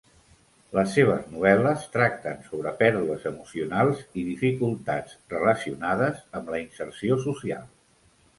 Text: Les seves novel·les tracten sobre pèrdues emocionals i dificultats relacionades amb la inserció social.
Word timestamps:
Les 0.75 0.93
seves 0.93 1.25
novel·les 1.33 1.83
tracten 1.95 2.39
sobre 2.47 2.71
pèrdues 2.79 3.27
emocionals 3.33 4.01
i 4.23 4.25
dificultats 4.31 5.15
relacionades 5.35 6.25
amb 6.41 6.51
la 6.57 6.65
inserció 6.65 7.21
social. 7.29 7.71